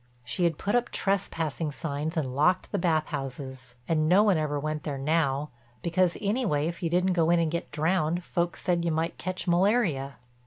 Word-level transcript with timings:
She 0.23 0.45
had 0.45 0.57
put 0.57 0.73
up 0.73 0.89
trespassing 0.89 1.71
signs 1.73 2.17
and 2.17 2.33
locked 2.33 2.71
the 2.71 2.79
bath 2.79 3.05
houses, 3.09 3.75
and 3.87 4.09
no 4.09 4.23
one 4.23 4.35
ever 4.35 4.59
went 4.59 4.81
there 4.81 4.97
now, 4.97 5.51
because, 5.83 6.17
anyway 6.19 6.67
if 6.67 6.81
you 6.81 6.89
didn't 6.89 7.13
go 7.13 7.29
in 7.29 7.39
and 7.39 7.51
get 7.51 7.69
drowned, 7.69 8.23
folks 8.23 8.63
said 8.63 8.83
you 8.83 8.91
might 8.91 9.19
catch 9.19 9.47
malaria. 9.47 10.17